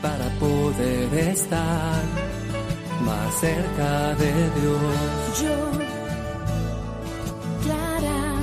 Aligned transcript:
para 0.00 0.28
poder 0.40 1.14
estar 1.28 2.04
más 3.02 3.40
cerca 3.40 4.14
de 4.14 4.32
Dios. 4.60 5.42
Yo, 5.42 5.70
Clara, 7.62 8.34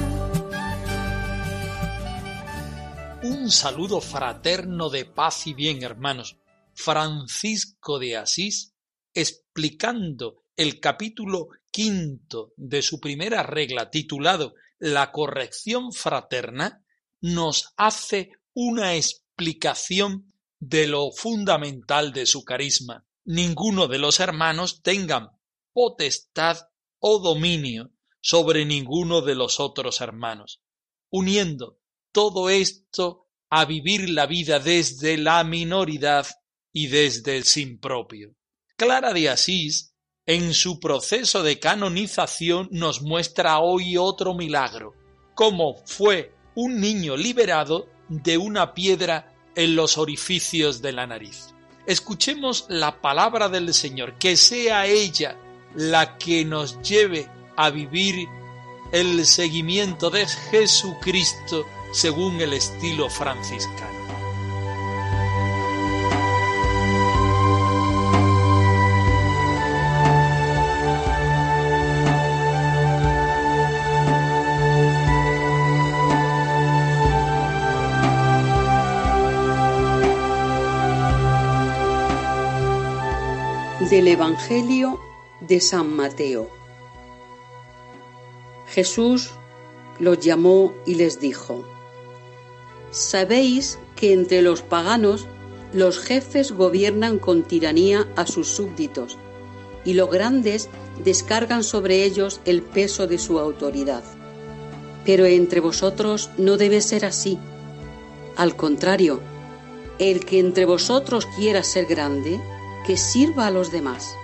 Un 3.24 3.50
saludo 3.50 4.02
fraterno 4.02 4.90
de 4.90 5.06
paz 5.06 5.48
y 5.48 5.56
bien, 5.56 5.82
hermanos. 5.82 6.38
Francisco 6.76 7.98
de 7.98 8.18
Asís, 8.18 8.76
explicando 9.16 10.44
el 10.56 10.80
capítulo 10.80 11.48
quinto 11.72 12.54
de 12.56 12.84
su 12.84 13.00
primera 13.00 13.42
regla 13.42 13.90
titulado 13.90 14.54
La 14.78 15.12
corrección 15.12 15.92
fraterna, 15.92 16.84
nos 17.22 17.74
hace 17.78 18.32
una 18.54 18.96
explicación 18.96 20.34
de 20.60 20.88
lo 20.88 21.12
fundamental 21.12 22.12
de 22.14 22.26
su 22.26 22.44
carisma. 22.44 23.06
Ninguno 23.26 23.88
de 23.88 24.00
los 24.00 24.20
hermanos 24.20 24.82
tengan 24.82 25.30
potestad 25.74 26.58
o 27.00 27.20
dominio 27.20 27.92
sobre 28.22 28.66
ninguno 28.66 29.22
de 29.22 29.36
los 29.36 29.60
otros 29.60 30.02
hermanos, 30.02 30.62
uniendo 31.10 31.80
todo 32.12 32.50
esto 32.50 33.28
a 33.50 33.66
vivir 33.66 34.10
la 34.10 34.26
vida 34.26 34.60
desde 34.60 35.18
la 35.18 35.44
minoridad 35.44 36.28
y 36.72 36.88
desde 36.88 37.38
el 37.38 37.46
sin 37.46 37.80
propio. 37.80 38.36
Clara 38.76 39.14
de 39.14 39.30
Asís, 39.30 39.96
en 40.26 40.54
su 40.54 40.80
proceso 40.80 41.44
de 41.44 41.60
canonización, 41.60 42.68
nos 42.72 43.02
muestra 43.02 43.60
hoy 43.60 43.98
otro 43.98 44.36
milagro, 44.36 44.94
cómo 45.34 45.78
fue 45.86 46.34
un 46.60 46.82
niño 46.82 47.16
liberado 47.16 47.88
de 48.10 48.38
una 48.38 48.74
piedra 48.74 49.34
en 49.56 49.78
los 49.78 49.98
orificios 49.98 50.82
de 50.82 50.92
la 50.92 51.08
nariz. 51.08 51.54
Escuchemos 51.86 52.66
la 52.68 53.00
palabra 53.00 53.48
del 53.48 53.74
Señor, 53.74 54.16
que 54.16 54.36
sea 54.36 54.86
ella 54.86 55.38
la 55.74 56.18
que 56.18 56.44
nos 56.44 56.82
lleve 56.82 57.30
a 57.56 57.70
vivir 57.70 58.28
el 58.92 59.26
seguimiento 59.26 60.10
de 60.10 60.28
Jesucristo 60.28 61.66
según 61.94 62.42
el 62.42 62.52
estilo 62.52 63.10
franciscano. 63.10 63.99
Del 84.00 84.08
Evangelio 84.08 84.98
de 85.42 85.60
San 85.60 85.94
Mateo. 85.94 86.50
Jesús 88.70 89.32
los 90.00 90.22
llamó 90.22 90.74
y 90.86 90.96
les 90.96 91.20
dijo, 91.20 91.66
Sabéis 92.92 93.78
que 93.98 94.14
entre 94.14 94.42
los 94.42 94.62
paganos 94.62 95.28
los 95.74 96.00
jefes 96.00 96.54
gobiernan 96.54 97.20
con 97.20 97.44
tiranía 97.44 98.08
a 98.16 98.26
sus 98.26 98.48
súbditos 98.48 99.18
y 99.84 99.96
los 99.96 100.10
grandes 100.10 100.70
descargan 101.04 101.66
sobre 101.66 102.06
ellos 102.06 102.40
el 102.46 102.62
peso 102.62 103.06
de 103.06 103.18
su 103.18 103.38
autoridad. 103.38 104.06
Pero 105.04 105.26
entre 105.26 105.60
vosotros 105.60 106.30
no 106.38 106.56
debe 106.56 106.80
ser 106.80 107.04
así. 107.04 107.38
Al 108.38 108.56
contrario, 108.56 109.20
el 109.98 110.24
que 110.24 110.40
entre 110.40 110.64
vosotros 110.64 111.28
quiera 111.36 111.64
ser 111.64 111.86
grande, 111.86 112.40
que 112.90 112.98
sirva 112.98 113.46
a 113.46 113.52
los 113.52 113.72
demás. 113.72 114.18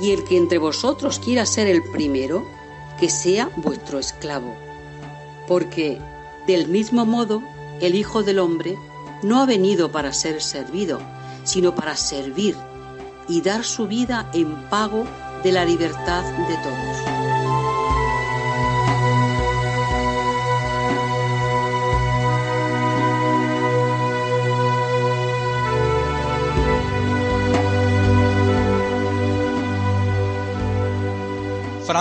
Y 0.00 0.10
el 0.10 0.24
que 0.24 0.36
entre 0.36 0.58
vosotros 0.58 1.20
quiera 1.20 1.46
ser 1.46 1.68
el 1.68 1.84
primero, 1.84 2.44
que 2.98 3.08
sea 3.08 3.48
vuestro 3.54 4.00
esclavo. 4.00 4.56
Porque, 5.46 6.00
del 6.48 6.66
mismo 6.66 7.06
modo, 7.06 7.44
el 7.80 7.94
Hijo 7.94 8.24
del 8.24 8.40
Hombre 8.40 8.76
no 9.22 9.40
ha 9.40 9.46
venido 9.46 9.92
para 9.92 10.12
ser 10.12 10.42
servido, 10.42 10.98
sino 11.44 11.76
para 11.76 11.94
servir 11.94 12.56
y 13.28 13.40
dar 13.40 13.62
su 13.62 13.86
vida 13.86 14.28
en 14.34 14.68
pago 14.68 15.04
de 15.44 15.52
la 15.52 15.64
libertad 15.64 16.24
de 16.24 16.56
todos. 16.56 17.21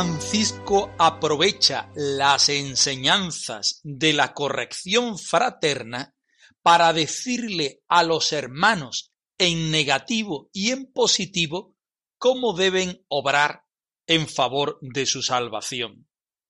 Francisco 0.01 0.95
aprovecha 0.97 1.91
las 1.93 2.49
enseñanzas 2.49 3.81
de 3.83 4.13
la 4.13 4.33
corrección 4.33 5.19
fraterna 5.19 6.15
para 6.63 6.91
decirle 6.91 7.83
a 7.87 8.01
los 8.01 8.33
hermanos 8.33 9.11
en 9.37 9.69
negativo 9.69 10.49
y 10.53 10.71
en 10.71 10.91
positivo 10.91 11.75
cómo 12.17 12.53
deben 12.53 13.05
obrar 13.09 13.65
en 14.07 14.27
favor 14.27 14.79
de 14.81 15.05
su 15.05 15.21
salvación. 15.21 16.07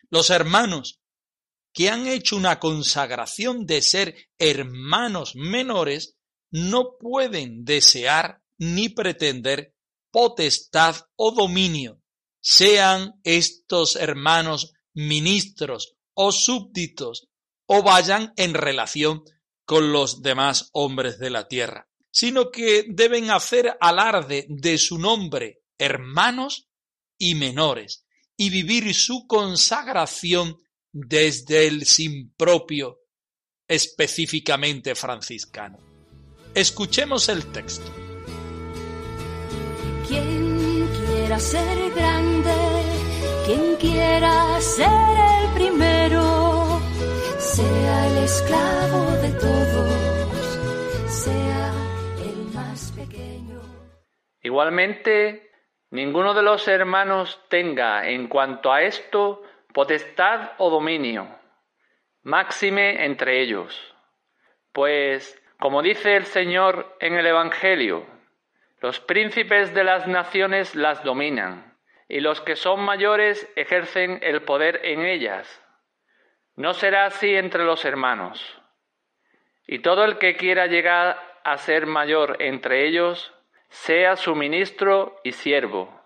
Los 0.10 0.30
hermanos 0.30 1.02
que 1.74 1.90
han 1.90 2.08
hecho 2.08 2.38
una 2.38 2.58
consagración 2.58 3.66
de 3.66 3.82
ser 3.82 4.30
hermanos 4.40 5.36
menores 5.36 6.16
no 6.52 6.96
pueden 6.98 7.66
desear 7.66 8.42
ni 8.58 8.88
pretender 8.88 9.76
potestad 10.10 10.96
o 11.18 11.32
dominio 11.32 12.01
sean 12.41 13.19
estos 13.24 13.96
hermanos 13.96 14.74
ministros 14.94 15.96
o 16.13 16.31
súbditos 16.31 17.29
o 17.68 17.84
vayan 17.84 18.34
en 18.35 18.53
relación 18.53 19.24
con 19.66 19.94
los 19.94 20.22
demás 20.22 20.69
hombres 20.74 21.19
de 21.19 21.29
la 21.29 21.47
tierra, 21.47 21.88
sino 22.12 22.52
que 22.52 22.85
deben 22.90 23.29
hacer 23.31 23.78
alarde 23.79 24.46
de 24.50 24.78
su 24.78 24.97
nombre 24.97 25.62
hermanos 25.78 26.69
y 27.18 27.35
menores 27.35 28.06
y 28.35 28.50
vivir 28.50 28.94
su 28.94 29.28
consagración 29.28 30.58
desde 30.91 31.68
el 31.68 31.85
sin 31.85 32.34
propio 32.34 33.00
específicamente 33.68 34.96
franciscano. 34.96 35.78
Escuchemos 36.53 37.29
el 37.29 37.46
texto. 37.52 38.10
Quiera 41.32 41.40
ser 41.40 41.92
grande, 41.92 42.56
quien 43.46 43.76
quiera 43.78 44.60
ser 44.60 44.90
el 45.40 45.54
primero, 45.54 46.82
sea 47.38 48.08
el 48.08 48.18
esclavo 48.18 49.12
de 49.22 49.32
todos, 49.40 51.08
sea 51.08 51.72
el 52.26 52.54
más 52.54 52.92
pequeño. 52.92 53.62
Igualmente, 54.42 55.50
ninguno 55.92 56.34
de 56.34 56.44
los 56.44 56.68
hermanos 56.68 57.40
tenga 57.48 58.10
en 58.10 58.28
cuanto 58.28 58.74
a 58.74 58.82
esto 58.82 59.42
potestad 59.74 60.52
o 60.58 60.70
dominio, 60.70 61.30
máxime 62.24 63.06
entre 63.06 63.42
ellos. 63.42 63.96
Pues, 64.74 65.42
como 65.62 65.82
dice 65.82 66.18
el 66.18 66.26
Señor 66.26 66.98
en 67.00 67.14
el 67.14 67.26
Evangelio, 67.26 68.21
los 68.82 69.00
príncipes 69.00 69.74
de 69.74 69.84
las 69.84 70.08
naciones 70.08 70.76
las 70.76 71.04
dominan, 71.04 71.78
y 72.10 72.20
los 72.20 72.42
que 72.42 72.56
son 72.56 72.82
mayores 72.82 73.48
ejercen 73.56 74.20
el 74.24 74.42
poder 74.42 74.82
en 74.84 75.06
ellas. 75.06 75.48
No 76.56 76.74
será 76.74 77.06
así 77.06 77.36
entre 77.36 77.64
los 77.64 77.86
hermanos. 77.86 78.60
Y 79.68 79.80
todo 79.80 80.04
el 80.04 80.18
que 80.18 80.36
quiera 80.36 80.66
llegar 80.66 81.18
a 81.44 81.58
ser 81.58 81.86
mayor 81.86 82.38
entre 82.40 82.88
ellos, 82.88 83.34
sea 83.70 84.16
su 84.16 84.36
ministro 84.36 85.16
y 85.24 85.32
siervo. 85.32 86.02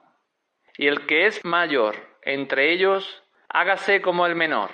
Y 0.77 0.87
el 0.87 1.07
que 1.07 1.25
es 1.25 1.43
mayor 1.45 1.95
entre 2.23 2.73
ellos, 2.73 3.23
hágase 3.49 4.01
como 4.01 4.25
el 4.25 4.35
menor. 4.35 4.69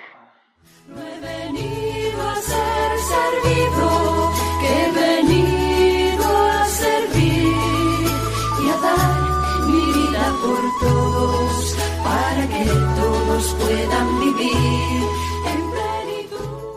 No 0.88 1.00
he 1.00 1.20
venido 1.20 2.28
a 2.28 2.34
ser 2.36 3.44
libro 3.44 3.91
puedan 13.58 14.20
vivir 14.20 15.02
en. 15.46 15.72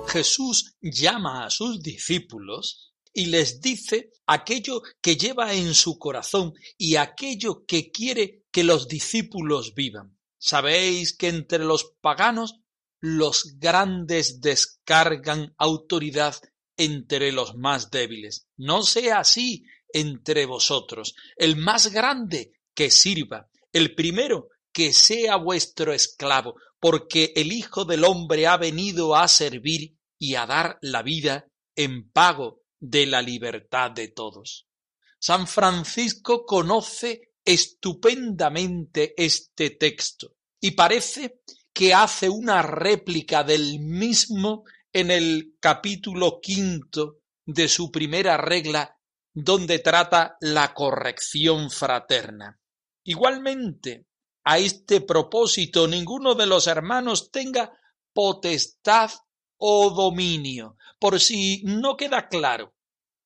Jesús 0.07 0.75
llama 0.81 1.45
a 1.45 1.49
sus 1.49 1.81
discípulos 1.81 2.93
y 3.13 3.25
les 3.25 3.59
dice 3.59 4.11
aquello 4.25 4.81
que 5.01 5.17
lleva 5.17 5.53
en 5.53 5.73
su 5.73 5.99
corazón 5.99 6.53
y 6.77 6.95
aquello 6.95 7.65
que 7.65 7.91
quiere 7.91 8.43
que 8.51 8.63
los 8.63 8.87
discípulos 8.87 9.73
vivan. 9.73 10.17
Sabéis 10.37 11.17
que 11.17 11.27
entre 11.27 11.65
los 11.65 11.95
paganos 11.99 12.61
los 13.01 13.57
grandes 13.59 14.39
descargan 14.39 15.53
autoridad 15.57 16.35
entre 16.77 17.31
los 17.31 17.55
más 17.55 17.91
débiles. 17.91 18.47
No 18.55 18.83
sea 18.83 19.19
así 19.19 19.65
entre 19.89 20.45
vosotros. 20.45 21.15
El 21.35 21.57
más 21.57 21.91
grande 21.91 22.53
que 22.73 22.89
sirva, 22.89 23.49
el 23.73 23.95
primero 23.95 24.49
que 24.75 24.91
sea 24.91 25.37
vuestro 25.37 25.93
esclavo, 25.93 26.55
porque 26.81 27.31
el 27.37 27.53
Hijo 27.53 27.85
del 27.85 28.03
Hombre 28.03 28.45
ha 28.45 28.57
venido 28.57 29.15
a 29.15 29.25
servir 29.29 29.95
y 30.19 30.35
a 30.35 30.45
dar 30.45 30.77
la 30.81 31.01
vida 31.01 31.47
en 31.77 32.11
pago 32.11 32.59
de 32.77 33.05
la 33.05 33.21
libertad 33.21 33.91
de 33.91 34.09
todos. 34.09 34.67
San 35.17 35.47
Francisco 35.47 36.45
conoce 36.45 37.31
estupendamente 37.45 39.13
este 39.15 39.69
texto 39.69 40.35
y 40.59 40.71
parece 40.71 41.39
que 41.71 41.93
hace 41.93 42.27
una 42.27 42.61
réplica 42.61 43.45
del 43.45 43.79
mismo 43.79 44.65
en 44.91 45.09
el 45.09 45.55
capítulo 45.61 46.41
quinto 46.41 47.19
de 47.45 47.69
su 47.69 47.89
primera 47.93 48.35
regla 48.35 48.97
donde 49.33 49.79
trata 49.79 50.35
la 50.41 50.73
corrección 50.73 51.71
fraterna. 51.71 52.59
Igualmente, 53.05 54.07
a 54.45 54.59
este 54.59 55.01
propósito, 55.01 55.87
ninguno 55.87 56.35
de 56.35 56.45
los 56.45 56.67
hermanos 56.67 57.31
tenga 57.31 57.77
potestad 58.13 59.09
o 59.57 59.89
dominio. 59.89 60.77
Por 60.99 61.19
si 61.19 61.63
no 61.63 61.97
queda 61.97 62.29
claro, 62.29 62.75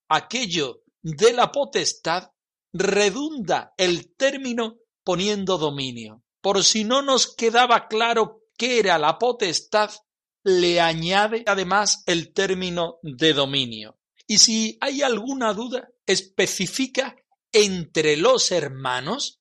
aquello 0.07 0.83
de 1.01 1.33
la 1.33 1.51
potestad 1.51 2.31
redunda 2.71 3.73
el 3.77 4.15
término 4.15 4.77
poniendo 5.03 5.57
dominio. 5.57 6.23
Por 6.41 6.63
si 6.63 6.85
no 6.85 7.01
nos 7.01 7.35
quedaba 7.35 7.87
claro 7.89 8.43
qué 8.57 8.79
era 8.79 8.97
la 8.97 9.17
potestad, 9.17 9.91
le 10.43 10.79
añade 10.79 11.43
además 11.45 12.03
el 12.05 12.31
término 12.31 12.99
de 13.01 13.33
dominio. 13.33 13.99
Y 14.25 14.37
si 14.37 14.77
hay 14.79 15.01
alguna 15.01 15.53
duda, 15.53 15.89
especifica 16.05 17.15
entre 17.51 18.15
los 18.15 18.51
hermanos, 18.51 19.38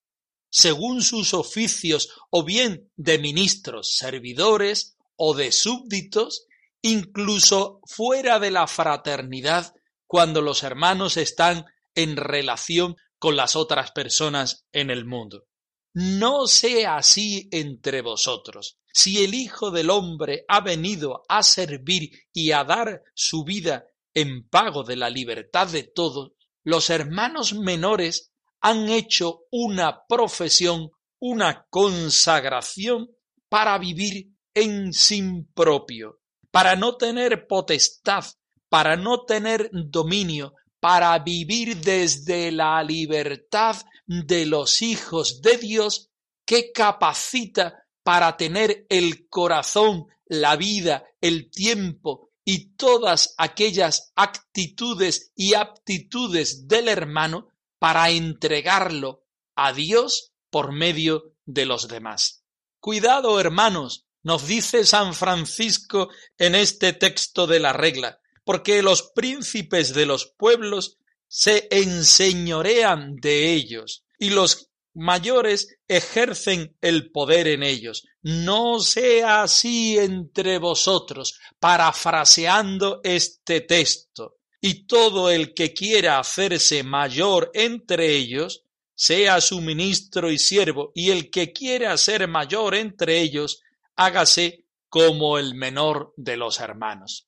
según 0.50 1.02
sus 1.02 1.34
oficios 1.34 2.10
o 2.30 2.44
bien 2.44 2.90
de 2.96 3.18
ministros, 3.18 3.96
servidores 3.96 4.96
o 5.16 5.34
de 5.34 5.52
súbditos, 5.52 6.46
incluso 6.82 7.80
fuera 7.86 8.38
de 8.38 8.50
la 8.50 8.66
fraternidad, 8.66 9.74
cuando 10.06 10.40
los 10.40 10.62
hermanos 10.62 11.16
están 11.16 11.66
en 11.94 12.16
relación 12.16 12.96
con 13.18 13.36
las 13.36 13.56
otras 13.56 13.90
personas 13.90 14.64
en 14.72 14.90
el 14.90 15.04
mundo. 15.04 15.46
No 15.92 16.46
sea 16.46 16.96
así 16.96 17.48
entre 17.50 18.02
vosotros. 18.02 18.78
Si 18.92 19.24
el 19.24 19.34
Hijo 19.34 19.70
del 19.70 19.90
Hombre 19.90 20.44
ha 20.48 20.60
venido 20.60 21.22
a 21.28 21.42
servir 21.42 22.10
y 22.32 22.52
a 22.52 22.64
dar 22.64 23.02
su 23.14 23.44
vida 23.44 23.86
en 24.14 24.48
pago 24.48 24.84
de 24.84 24.96
la 24.96 25.10
libertad 25.10 25.68
de 25.68 25.82
todos, 25.82 26.32
los 26.62 26.90
hermanos 26.90 27.52
menores 27.52 28.32
han 28.60 28.88
hecho 28.88 29.42
una 29.50 30.04
profesión, 30.06 30.90
una 31.20 31.66
consagración 31.70 33.08
para 33.48 33.78
vivir 33.78 34.30
en 34.54 34.92
sin 34.92 35.46
propio, 35.52 36.20
para 36.50 36.76
no 36.76 36.96
tener 36.96 37.46
potestad, 37.46 38.24
para 38.68 38.96
no 38.96 39.24
tener 39.24 39.70
dominio, 39.72 40.54
para 40.80 41.18
vivir 41.18 41.76
desde 41.76 42.52
la 42.52 42.82
libertad 42.82 43.76
de 44.06 44.46
los 44.46 44.82
hijos 44.82 45.40
de 45.42 45.56
Dios 45.58 46.10
que 46.44 46.72
capacita 46.72 47.84
para 48.02 48.36
tener 48.36 48.86
el 48.88 49.28
corazón, 49.28 50.06
la 50.26 50.56
vida, 50.56 51.04
el 51.20 51.50
tiempo 51.50 52.30
y 52.44 52.74
todas 52.76 53.34
aquellas 53.36 54.12
actitudes 54.16 55.32
y 55.34 55.54
aptitudes 55.54 56.66
del 56.66 56.88
hermano 56.88 57.48
para 57.78 58.10
entregarlo 58.10 59.24
a 59.54 59.72
Dios 59.72 60.32
por 60.50 60.72
medio 60.72 61.34
de 61.44 61.66
los 61.66 61.88
demás. 61.88 62.44
Cuidado, 62.80 63.40
hermanos, 63.40 64.06
nos 64.22 64.46
dice 64.46 64.84
San 64.84 65.14
Francisco 65.14 66.08
en 66.36 66.54
este 66.54 66.92
texto 66.92 67.46
de 67.46 67.60
la 67.60 67.72
regla, 67.72 68.20
porque 68.44 68.82
los 68.82 69.10
príncipes 69.14 69.94
de 69.94 70.06
los 70.06 70.26
pueblos 70.26 70.98
se 71.28 71.68
enseñorean 71.70 73.16
de 73.16 73.52
ellos 73.52 74.04
y 74.18 74.30
los 74.30 74.70
mayores 74.94 75.78
ejercen 75.86 76.76
el 76.80 77.10
poder 77.12 77.46
en 77.48 77.62
ellos. 77.62 78.04
No 78.22 78.80
sea 78.80 79.42
así 79.42 79.98
entre 79.98 80.58
vosotros, 80.58 81.38
parafraseando 81.60 83.00
este 83.04 83.60
texto. 83.60 84.37
Y 84.60 84.86
todo 84.86 85.30
el 85.30 85.54
que 85.54 85.72
quiera 85.72 86.18
hacerse 86.18 86.82
mayor 86.82 87.50
entre 87.54 88.16
ellos, 88.16 88.64
sea 88.94 89.40
su 89.40 89.60
ministro 89.60 90.30
y 90.30 90.38
siervo, 90.38 90.90
y 90.94 91.10
el 91.10 91.30
que 91.30 91.52
quiera 91.52 91.96
ser 91.96 92.26
mayor 92.26 92.74
entre 92.74 93.20
ellos, 93.20 93.62
hágase 93.94 94.64
como 94.88 95.38
el 95.38 95.54
menor 95.54 96.12
de 96.16 96.36
los 96.36 96.60
hermanos. 96.60 97.26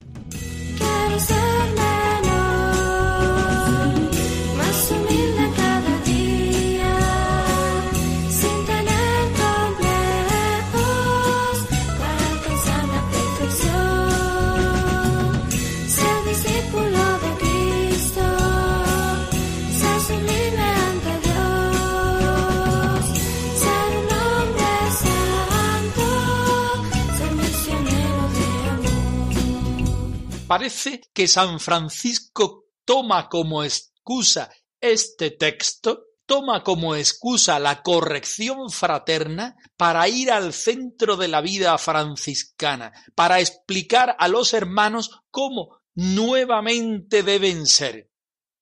Parece 30.51 31.03
que 31.15 31.29
San 31.29 31.61
Francisco 31.61 32.65
toma 32.85 33.29
como 33.29 33.63
excusa 33.63 34.51
este 34.81 35.31
texto, 35.31 36.07
toma 36.27 36.65
como 36.65 36.97
excusa 36.97 37.61
la 37.61 37.83
corrección 37.83 38.69
fraterna 38.69 39.55
para 39.77 40.09
ir 40.09 40.33
al 40.33 40.53
centro 40.53 41.17
de 41.17 41.29
la 41.29 41.41
vida 41.41 41.79
franciscana, 41.79 42.93
para 43.15 43.39
explicar 43.39 44.17
a 44.19 44.27
los 44.27 44.53
hermanos 44.53 45.21
cómo 45.31 45.79
nuevamente 45.95 47.23
deben 47.23 47.65
ser. 47.69 48.11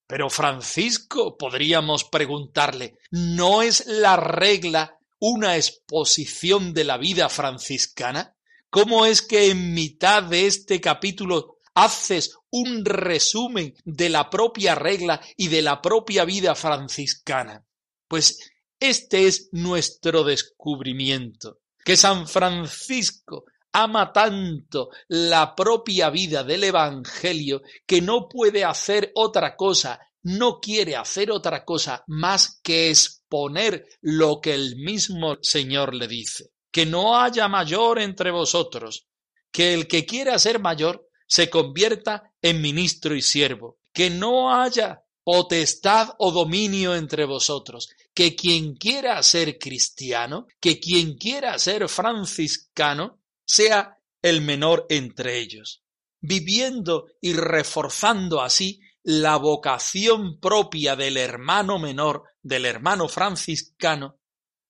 Pero 0.07 0.29
Francisco, 0.29 1.39
podríamos 1.39 2.05
preguntarle, 2.05 2.99
¿no 3.13 3.63
es 3.63 3.87
la 3.87 4.17
regla 4.17 4.99
una 5.21 5.57
exposición 5.57 6.75
de 6.75 6.85
la 6.85 6.99
vida 6.99 7.31
franciscana? 7.31 8.37
¿Cómo 8.69 9.07
es 9.07 9.23
que 9.23 9.51
en 9.51 9.73
mitad 9.73 10.23
de 10.23 10.47
este 10.47 10.83
capítulo 10.83 11.58
haces 11.85 12.37
un 12.51 12.85
resumen 12.85 13.75
de 13.85 14.09
la 14.09 14.29
propia 14.31 14.75
regla 14.75 15.21
y 15.37 15.49
de 15.49 15.63
la 15.63 15.81
propia 15.81 16.25
vida 16.25 16.55
franciscana. 16.55 17.65
Pues 18.09 18.39
este 18.81 19.27
es 19.27 19.49
nuestro 19.53 20.25
descubrimiento, 20.25 21.59
que 21.85 21.97
San 21.97 22.27
Francisco 22.27 23.45
ama 23.73 24.13
tanto 24.13 24.91
la 25.09 25.55
propia 25.55 26.11
vida 26.11 26.43
del 26.43 26.65
Evangelio 26.65 27.63
que 27.87 28.01
no 28.01 28.29
puede 28.29 28.65
hacer 28.65 29.13
otra 29.15 29.55
cosa, 29.55 30.01
no 30.23 30.59
quiere 30.59 30.97
hacer 30.97 31.31
otra 31.31 31.65
cosa 31.65 32.03
más 32.09 32.61
que 32.63 32.91
exponer 32.91 33.87
lo 34.01 34.41
que 34.41 34.55
el 34.55 34.77
mismo 34.77 35.37
Señor 35.43 35.95
le 35.95 36.09
dice. 36.09 36.51
Que 36.71 36.87
no 36.87 37.21
haya 37.21 37.49
mayor 37.49 37.99
entre 37.99 38.31
vosotros, 38.31 39.07
que 39.51 39.75
el 39.75 39.87
que 39.87 40.05
quiera 40.05 40.39
ser 40.39 40.59
mayor 40.61 41.08
se 41.29 41.49
convierta 41.49 42.33
en 42.43 42.61
ministro 42.61 43.15
y 43.15 43.23
siervo, 43.23 43.79
que 43.93 44.11
no 44.11 44.53
haya 44.53 45.05
potestad 45.23 46.15
o 46.19 46.33
dominio 46.33 46.97
entre 46.97 47.27
vosotros, 47.27 47.91
que 48.15 48.35
quien 48.35 48.75
quiera 48.75 49.23
ser 49.23 49.59
cristiano, 49.59 50.47
que 50.59 50.81
quien 50.81 51.17
quiera 51.19 51.59
ser 51.59 51.89
franciscano, 51.89 53.21
sea 53.47 53.99
el 54.23 54.41
menor 54.41 54.87
entre 54.89 55.39
ellos. 55.39 55.83
viviendo 56.21 57.07
y 57.21 57.33
reforzando 57.33 58.43
así 58.43 58.81
la 59.05 59.37
vocación 59.37 60.41
propia 60.41 60.97
del 60.97 61.17
hermano 61.17 61.79
menor, 61.79 62.25
del 62.43 62.67
hermano 62.67 63.09
franciscano, 63.09 64.19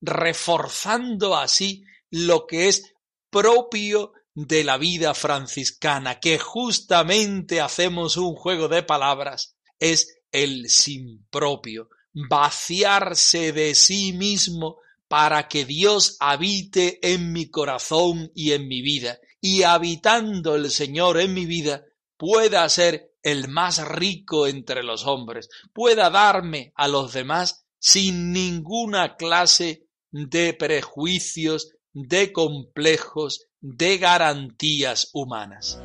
reforzando 0.01 1.37
así 1.37 1.85
lo 2.11 2.47
que 2.47 2.69
es 2.69 2.93
propio 3.31 4.13
de 4.47 4.63
la 4.63 4.79
vida 4.79 5.15
franciscana, 5.15 6.21
que 6.21 6.39
justamente 6.39 7.61
hacemos 7.61 8.17
un 8.17 8.37
juego 8.37 8.69
de 8.69 8.85
palabras, 8.85 9.57
es 9.81 10.21
el 10.31 10.71
sin 10.71 11.27
propio, 11.29 11.89
vaciarse 12.13 13.51
de 13.51 13.75
sí 13.75 14.13
mismo 14.13 14.77
para 15.09 15.49
que 15.49 15.65
Dios 15.65 16.17
habite 16.21 17.01
en 17.03 17.33
mi 17.33 17.51
corazón 17.51 18.31
y 18.33 18.53
en 18.53 18.69
mi 18.69 18.81
vida, 18.81 19.19
y 19.41 19.65
habitando 19.65 20.55
el 20.55 20.71
Señor 20.71 21.19
en 21.19 21.35
mi 21.35 21.45
vida, 21.45 21.87
pueda 22.17 22.69
ser 22.69 23.11
el 23.25 23.49
más 23.49 23.89
rico 23.89 24.47
entre 24.47 24.85
los 24.85 25.05
hombres, 25.05 25.49
pueda 25.73 26.11
darme 26.11 26.73
a 26.77 26.87
los 26.87 27.13
demás 27.13 27.65
sin 27.81 28.33
ninguna 28.33 29.17
clase 29.17 29.89
de 30.13 30.55
prejuicios, 30.55 31.73
de 31.93 32.33
complejos, 32.33 33.48
de 33.61 33.99
garantías 33.99 35.11
humanas. 35.13 35.81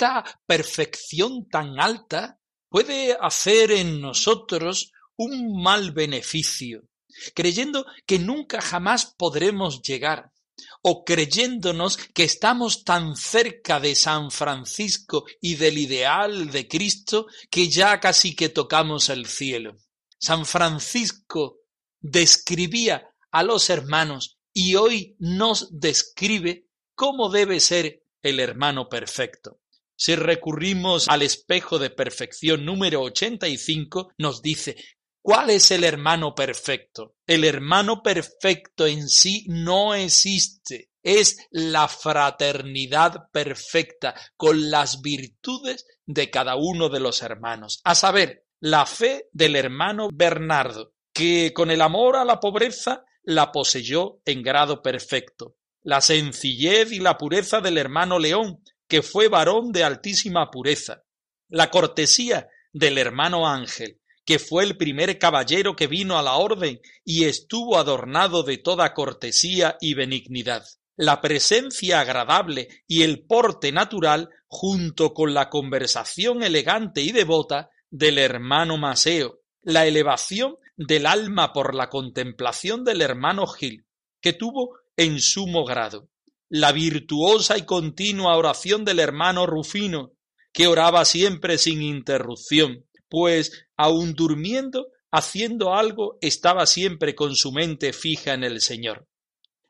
Esta 0.00 0.24
perfección 0.46 1.46
tan 1.46 1.78
alta 1.78 2.40
puede 2.70 3.14
hacer 3.20 3.70
en 3.70 4.00
nosotros 4.00 4.92
un 5.18 5.62
mal 5.62 5.92
beneficio, 5.92 6.88
creyendo 7.34 7.84
que 8.06 8.18
nunca 8.18 8.62
jamás 8.62 9.14
podremos 9.18 9.82
llegar, 9.82 10.32
o 10.80 11.04
creyéndonos 11.04 11.98
que 12.14 12.24
estamos 12.24 12.82
tan 12.82 13.14
cerca 13.14 13.78
de 13.78 13.94
San 13.94 14.30
Francisco 14.30 15.26
y 15.38 15.56
del 15.56 15.76
ideal 15.76 16.50
de 16.50 16.66
Cristo 16.66 17.26
que 17.50 17.68
ya 17.68 18.00
casi 18.00 18.34
que 18.34 18.48
tocamos 18.48 19.10
el 19.10 19.26
cielo. 19.26 19.76
San 20.18 20.46
Francisco 20.46 21.58
describía 22.00 23.06
a 23.30 23.42
los 23.42 23.68
hermanos 23.68 24.38
y 24.54 24.76
hoy 24.76 25.14
nos 25.18 25.68
describe 25.78 26.68
cómo 26.94 27.28
debe 27.28 27.60
ser 27.60 28.02
el 28.22 28.40
hermano 28.40 28.88
perfecto. 28.88 29.60
Si 30.00 30.16
recurrimos 30.16 31.10
al 31.10 31.20
espejo 31.20 31.78
de 31.78 31.90
perfección 31.90 32.64
número 32.64 33.02
85, 33.02 34.14
nos 34.16 34.40
dice, 34.40 34.76
¿cuál 35.20 35.50
es 35.50 35.70
el 35.72 35.84
hermano 35.84 36.34
perfecto? 36.34 37.16
El 37.26 37.44
hermano 37.44 38.02
perfecto 38.02 38.86
en 38.86 39.10
sí 39.10 39.44
no 39.48 39.94
existe. 39.94 40.88
Es 41.02 41.36
la 41.50 41.86
fraternidad 41.86 43.28
perfecta 43.30 44.14
con 44.38 44.70
las 44.70 45.02
virtudes 45.02 45.84
de 46.06 46.30
cada 46.30 46.56
uno 46.56 46.88
de 46.88 47.00
los 47.00 47.20
hermanos. 47.20 47.82
A 47.84 47.94
saber, 47.94 48.46
la 48.58 48.86
fe 48.86 49.28
del 49.32 49.54
hermano 49.54 50.08
Bernardo, 50.10 50.94
que 51.12 51.52
con 51.52 51.70
el 51.70 51.82
amor 51.82 52.16
a 52.16 52.24
la 52.24 52.40
pobreza 52.40 53.04
la 53.22 53.52
poseyó 53.52 54.22
en 54.24 54.42
grado 54.42 54.80
perfecto. 54.80 55.56
La 55.82 56.00
sencillez 56.00 56.90
y 56.90 57.00
la 57.00 57.18
pureza 57.18 57.60
del 57.60 57.76
hermano 57.76 58.18
León, 58.18 58.62
que 58.90 59.02
fue 59.02 59.28
varón 59.28 59.70
de 59.70 59.84
altísima 59.84 60.50
pureza, 60.50 61.04
la 61.48 61.70
cortesía 61.70 62.48
del 62.72 62.98
hermano 62.98 63.48
Ángel, 63.48 64.00
que 64.24 64.40
fue 64.40 64.64
el 64.64 64.76
primer 64.76 65.16
caballero 65.16 65.76
que 65.76 65.86
vino 65.86 66.18
a 66.18 66.22
la 66.22 66.34
orden 66.34 66.80
y 67.04 67.24
estuvo 67.24 67.78
adornado 67.78 68.42
de 68.42 68.58
toda 68.58 68.92
cortesía 68.92 69.76
y 69.80 69.94
benignidad, 69.94 70.64
la 70.96 71.20
presencia 71.20 72.00
agradable 72.00 72.68
y 72.88 73.02
el 73.02 73.24
porte 73.24 73.70
natural, 73.70 74.28
junto 74.48 75.14
con 75.14 75.34
la 75.34 75.48
conversación 75.50 76.42
elegante 76.42 77.00
y 77.00 77.12
devota 77.12 77.70
del 77.90 78.18
hermano 78.18 78.76
Maseo, 78.76 79.38
la 79.62 79.86
elevación 79.86 80.56
del 80.76 81.06
alma 81.06 81.52
por 81.52 81.76
la 81.76 81.88
contemplación 81.88 82.84
del 82.84 83.02
hermano 83.02 83.46
Gil, 83.46 83.86
que 84.20 84.32
tuvo 84.32 84.78
en 84.96 85.20
sumo 85.20 85.64
grado, 85.64 86.08
la 86.50 86.72
virtuosa 86.72 87.56
y 87.56 87.62
continua 87.62 88.36
oración 88.36 88.84
del 88.84 88.98
hermano 88.98 89.46
Rufino, 89.46 90.14
que 90.52 90.66
oraba 90.66 91.04
siempre 91.04 91.58
sin 91.58 91.80
interrupción, 91.80 92.86
pues 93.08 93.68
aun 93.76 94.14
durmiendo, 94.14 94.88
haciendo 95.12 95.74
algo, 95.74 96.18
estaba 96.20 96.66
siempre 96.66 97.14
con 97.14 97.36
su 97.36 97.52
mente 97.52 97.92
fija 97.92 98.34
en 98.34 98.42
el 98.42 98.60
Señor. 98.60 99.06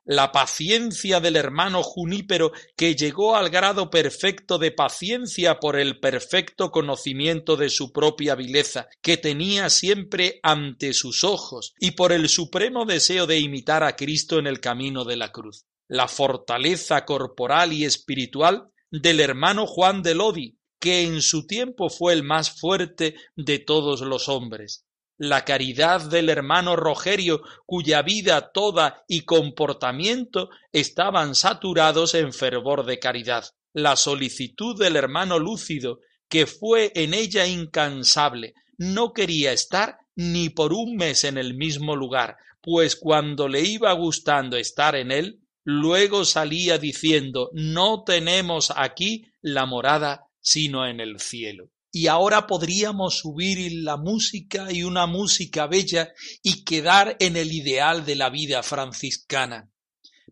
La 0.03 0.31
paciencia 0.31 1.19
del 1.19 1.35
hermano 1.35 1.83
Junípero, 1.83 2.51
que 2.75 2.95
llegó 2.95 3.35
al 3.35 3.51
grado 3.51 3.91
perfecto 3.91 4.57
de 4.57 4.71
paciencia 4.71 5.59
por 5.59 5.77
el 5.77 5.99
perfecto 5.99 6.71
conocimiento 6.71 7.57
de 7.57 7.69
su 7.69 7.93
propia 7.93 8.33
vileza, 8.33 8.87
que 9.03 9.17
tenía 9.17 9.69
siempre 9.69 10.39
ante 10.41 10.93
sus 10.93 11.23
ojos, 11.23 11.75
y 11.79 11.91
por 11.91 12.11
el 12.11 12.27
supremo 12.27 12.85
deseo 12.85 13.27
de 13.27 13.37
imitar 13.37 13.83
a 13.83 13.95
Cristo 13.95 14.39
en 14.39 14.47
el 14.47 14.59
camino 14.59 15.05
de 15.05 15.17
la 15.17 15.31
cruz 15.31 15.67
la 15.91 16.07
fortaleza 16.07 17.03
corporal 17.03 17.73
y 17.73 17.83
espiritual 17.83 18.69
del 18.89 19.19
hermano 19.19 19.67
Juan 19.67 20.01
de 20.01 20.15
Lodi, 20.15 20.57
que 20.79 21.01
en 21.01 21.21
su 21.21 21.45
tiempo 21.45 21.89
fue 21.89 22.13
el 22.13 22.23
más 22.23 22.49
fuerte 22.49 23.15
de 23.35 23.59
todos 23.59 23.99
los 23.99 24.29
hombres, 24.29 24.85
la 25.17 25.43
caridad 25.43 26.09
del 26.09 26.29
hermano 26.29 26.77
Rogerio, 26.77 27.41
cuya 27.65 28.03
vida 28.03 28.53
toda 28.53 29.03
y 29.05 29.25
comportamiento 29.25 30.49
estaban 30.71 31.35
saturados 31.35 32.15
en 32.15 32.31
fervor 32.31 32.85
de 32.85 32.97
caridad, 32.97 33.43
la 33.73 33.97
solicitud 33.97 34.79
del 34.79 34.95
hermano 34.95 35.39
Lúcido, 35.39 35.99
que 36.29 36.45
fue 36.45 36.93
en 36.95 37.13
ella 37.13 37.45
incansable, 37.47 38.53
no 38.77 39.11
quería 39.11 39.51
estar 39.51 39.97
ni 40.15 40.47
por 40.47 40.71
un 40.71 40.95
mes 40.95 41.25
en 41.25 41.37
el 41.37 41.53
mismo 41.53 41.97
lugar, 41.97 42.37
pues 42.61 42.95
cuando 42.95 43.49
le 43.49 43.59
iba 43.59 43.91
gustando 43.91 44.55
estar 44.55 44.95
en 44.95 45.11
él, 45.11 45.40
Luego 45.63 46.25
salía 46.25 46.77
diciendo 46.77 47.49
No 47.53 48.03
tenemos 48.03 48.73
aquí 48.75 49.25
la 49.41 49.65
morada 49.65 50.27
sino 50.41 50.87
en 50.87 50.99
el 50.99 51.19
cielo. 51.19 51.69
Y 51.91 52.07
ahora 52.07 52.47
podríamos 52.47 53.19
subir 53.19 53.71
la 53.83 53.97
música 53.97 54.71
y 54.71 54.83
una 54.83 55.07
música 55.07 55.67
bella 55.67 56.13
y 56.41 56.63
quedar 56.63 57.17
en 57.19 57.35
el 57.35 57.51
ideal 57.51 58.05
de 58.05 58.15
la 58.15 58.29
vida 58.29 58.63
franciscana. 58.63 59.69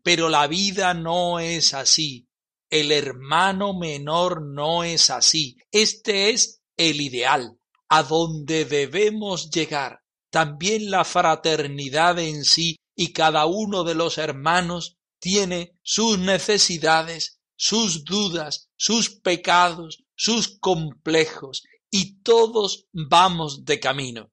Pero 0.02 0.30
la 0.30 0.48
vida 0.48 0.94
no 0.94 1.40
es 1.40 1.74
así. 1.74 2.28
El 2.70 2.92
hermano 2.92 3.78
menor 3.78 4.42
no 4.42 4.84
es 4.84 5.10
así. 5.10 5.58
Este 5.72 6.30
es 6.30 6.62
el 6.78 7.02
ideal, 7.02 7.58
a 7.90 8.04
donde 8.04 8.64
debemos 8.64 9.50
llegar. 9.50 10.00
También 10.30 10.90
la 10.90 11.04
fraternidad 11.04 12.20
en 12.20 12.46
sí 12.46 12.78
y 12.96 13.12
cada 13.12 13.48
uno 13.48 13.84
de 13.84 13.96
los 13.96 14.18
hermanos 14.18 14.99
tiene 15.20 15.78
sus 15.84 16.18
necesidades, 16.18 17.40
sus 17.56 18.04
dudas, 18.04 18.70
sus 18.78 19.10
pecados, 19.10 20.04
sus 20.16 20.60
complejos, 20.60 21.64
y 21.92 22.22
todos 22.22 22.86
vamos 22.94 23.66
de 23.66 23.80
camino. 23.80 24.32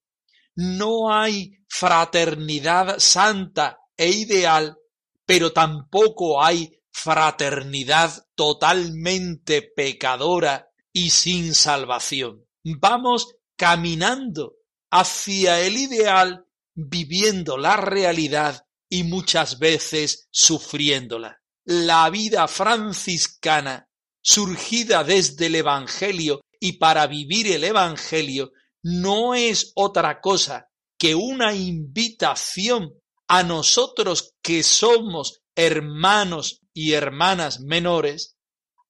No 0.55 1.13
hay 1.13 1.59
fraternidad 1.69 2.99
santa 2.99 3.79
e 3.97 4.11
ideal, 4.11 4.77
pero 5.25 5.53
tampoco 5.53 6.43
hay 6.43 6.81
fraternidad 6.91 8.27
totalmente 8.35 9.63
pecadora 9.63 10.71
y 10.93 11.11
sin 11.11 11.55
salvación. 11.55 12.47
Vamos 12.63 13.35
caminando 13.57 14.55
hacia 14.91 15.61
el 15.61 15.77
ideal, 15.77 16.47
viviendo 16.75 17.59
la 17.59 17.77
realidad 17.77 18.66
y 18.89 19.05
muchas 19.05 19.59
veces 19.59 20.29
sufriéndola. 20.31 21.41
La 21.65 22.09
vida 22.11 22.47
franciscana, 22.49 23.89
surgida 24.23 25.05
desde 25.05 25.47
el 25.47 25.57
Evangelio 25.57 26.41
y 26.61 26.75
para 26.75 27.07
vivir 27.07 27.49
el 27.49 27.65
Evangelio, 27.65 28.53
no 28.83 29.35
es 29.35 29.73
otra 29.75 30.21
cosa 30.21 30.69
que 30.99 31.15
una 31.15 31.55
invitación 31.55 32.95
a 33.29 33.43
nosotros 33.43 34.35
que 34.43 34.63
somos 34.63 35.43
hermanos 35.55 36.61
y 36.73 36.93
hermanas 36.93 37.61
menores 37.61 38.37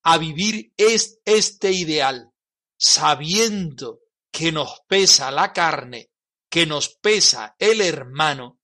a 0.02 0.18
vivir 0.18 0.72
este 0.76 1.72
ideal, 1.72 2.30
sabiendo 2.78 4.00
que 4.30 4.52
nos 4.52 4.82
pesa 4.86 5.30
la 5.30 5.52
carne, 5.52 6.10
que 6.50 6.66
nos 6.66 6.90
pesa 7.00 7.56
el 7.58 7.80
hermano 7.80 8.58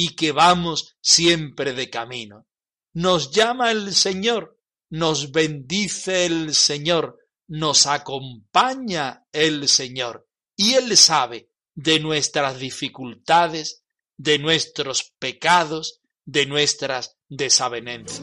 y 0.00 0.14
que 0.14 0.30
vamos 0.30 0.96
siempre 1.00 1.72
de 1.72 1.90
camino. 1.90 2.46
Nos 2.92 3.32
llama 3.32 3.72
el 3.72 3.92
Señor, 3.96 4.56
nos 4.90 5.32
bendice 5.32 6.24
el 6.24 6.54
Señor, 6.54 7.18
nos 7.48 7.88
acompaña 7.88 9.26
el 9.32 9.68
Señor 9.68 10.28
y 10.54 10.74
Él 10.74 10.96
sabe 10.96 11.50
de 11.74 11.98
nuestras 11.98 12.60
dificultades, 12.60 13.82
de 14.16 14.38
nuestros 14.38 15.14
pecados, 15.18 16.00
de 16.24 16.46
nuestras 16.46 17.16
desavenencias. 17.28 18.22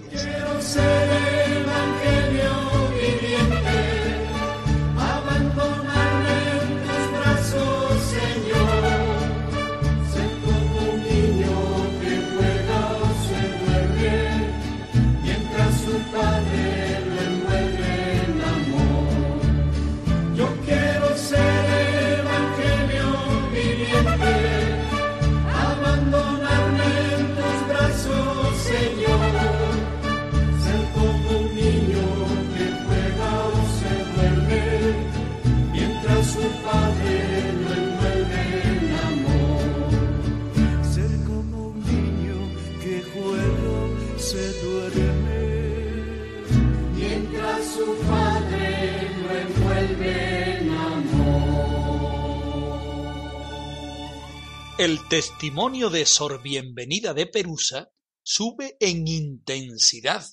El 54.77 55.07
testimonio 55.07 55.89
de 55.89 56.05
Sor 56.05 56.41
Bienvenida 56.41 57.13
de 57.13 57.27
Perusa 57.27 57.93
sube 58.21 58.75
en 58.81 59.07
intensidad. 59.07 60.25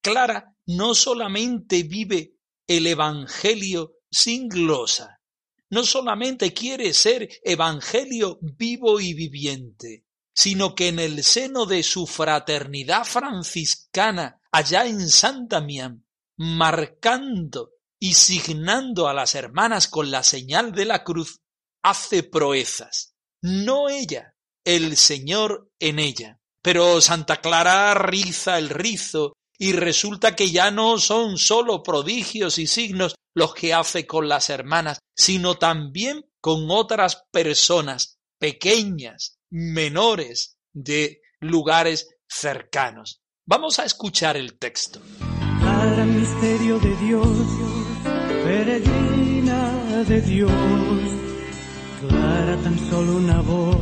Clara 0.00 0.54
no 0.66 0.94
solamente 0.94 1.82
vive 1.82 2.36
el 2.68 2.86
Evangelio 2.86 3.96
sin 4.08 4.48
glosa, 4.48 5.20
no 5.70 5.82
solamente 5.82 6.54
quiere 6.54 6.94
ser 6.94 7.28
Evangelio 7.42 8.38
vivo 8.40 9.00
y 9.00 9.12
viviente, 9.12 10.04
sino 10.32 10.76
que 10.76 10.86
en 10.86 11.00
el 11.00 11.24
seno 11.24 11.66
de 11.66 11.82
su 11.82 12.06
fraternidad 12.06 13.04
franciscana 13.04 14.40
allá 14.52 14.86
en 14.86 15.08
San 15.08 15.48
Damián, 15.48 16.06
marcando 16.36 17.72
y 17.98 18.14
signando 18.14 19.08
a 19.08 19.14
las 19.14 19.34
hermanas 19.34 19.88
con 19.88 20.12
la 20.12 20.22
señal 20.22 20.70
de 20.70 20.84
la 20.84 21.02
cruz, 21.02 21.40
hace 21.82 22.22
proezas 22.22 23.10
no 23.42 23.88
ella, 23.88 24.34
el 24.64 24.96
Señor 24.96 25.70
en 25.78 25.98
ella. 25.98 26.38
Pero 26.62 27.00
Santa 27.00 27.40
Clara 27.40 27.94
riza 27.94 28.58
el 28.58 28.68
rizo 28.68 29.34
y 29.58 29.72
resulta 29.72 30.36
que 30.36 30.50
ya 30.50 30.70
no 30.70 30.98
son 30.98 31.38
sólo 31.38 31.82
prodigios 31.82 32.58
y 32.58 32.66
signos 32.66 33.14
los 33.34 33.54
que 33.54 33.72
hace 33.72 34.06
con 34.06 34.28
las 34.28 34.50
hermanas, 34.50 34.98
sino 35.16 35.56
también 35.56 36.26
con 36.40 36.70
otras 36.70 37.24
personas 37.30 38.18
pequeñas, 38.38 39.38
menores, 39.50 40.56
de 40.72 41.20
lugares 41.40 42.08
cercanos. 42.28 43.20
Vamos 43.46 43.78
a 43.78 43.84
escuchar 43.84 44.36
el 44.36 44.58
texto. 44.58 45.00
Misterio 46.06 46.78
de 46.78 46.96
Dios, 46.96 47.28
peregrina 48.44 50.04
de 50.04 50.20
Dios 50.20 51.29
Clara 52.10 52.56
tan 52.64 52.78
solo 52.90 53.16
una 53.16 53.40
voz 53.40 53.76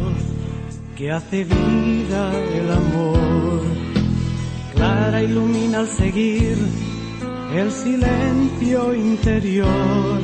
que 0.97 1.11
hace 1.11 1.45
vida 1.45 2.23
el 2.55 2.71
amor. 2.71 3.63
Clara 4.75 5.23
ilumina 5.23 5.79
al 5.79 5.89
seguir 5.89 6.57
el 7.55 7.71
silencio 7.73 8.95
interior. 8.95 10.21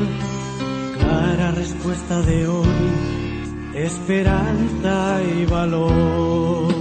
Clara 0.98 1.50
respuesta 1.52 2.20
de 2.22 2.46
hoy, 2.46 3.74
esperanza 3.74 5.20
y 5.22 5.46
valor. 5.46 6.74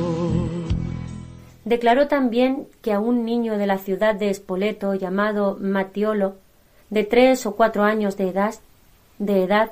Declaró 1.65 2.07
también 2.07 2.67
que 2.81 2.91
a 2.91 2.99
un 2.99 3.25
niño 3.25 3.57
de 3.57 3.67
la 3.67 3.77
ciudad 3.77 4.15
de 4.15 4.29
Espoleto 4.29 4.95
llamado 4.95 5.57
Matiolo, 5.59 6.35
de 6.89 7.03
tres 7.03 7.45
o 7.45 7.55
cuatro 7.55 7.83
años 7.83 8.17
de 8.17 8.29
edad, 8.29 8.55
de 9.17 9.43
edad 9.43 9.71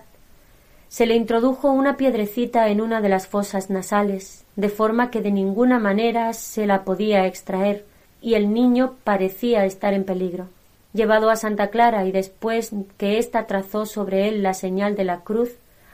se 0.91 1.05
le 1.05 1.15
introdujo 1.15 1.71
una 1.71 1.95
piedrecita 1.95 2.67
en 2.67 2.81
una 2.81 2.99
de 2.99 3.07
las 3.07 3.25
fosas 3.25 3.69
nasales, 3.69 4.43
de 4.57 4.67
forma 4.67 5.09
que 5.09 5.21
de 5.21 5.31
ninguna 5.31 5.79
manera 5.79 6.33
se 6.33 6.67
la 6.67 6.83
podía 6.83 7.25
extraer, 7.27 7.85
y 8.21 8.33
el 8.33 8.53
niño 8.53 8.95
parecía 9.05 9.63
estar 9.63 9.93
en 9.93 10.03
peligro. 10.03 10.49
Llevado 10.91 11.29
a 11.29 11.37
Santa 11.37 11.69
Clara 11.69 12.03
y 12.03 12.11
después 12.11 12.71
que 12.97 13.19
ésta 13.19 13.47
trazó 13.47 13.85
sobre 13.85 14.27
él 14.27 14.43
la 14.43 14.53
señal 14.53 14.97
de 14.97 15.05
la 15.05 15.21
cruz, 15.21 15.51